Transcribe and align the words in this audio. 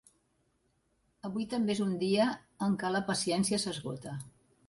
Avui 1.29 1.45
també 1.51 1.75
és 1.75 1.83
un 1.85 1.91
dia 2.05 2.27
en 2.69 2.77
què 2.85 2.93
la 2.97 3.05
paciència 3.13 3.63
s’esgota. 3.65 4.17